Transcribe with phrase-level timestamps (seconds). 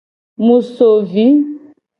[0.43, 1.27] Mu so vi.